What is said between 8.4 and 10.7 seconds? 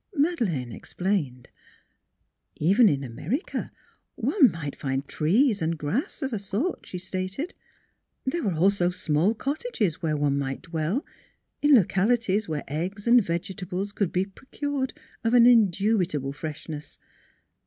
were also small cot NEIGHBORS 129 tages, where one might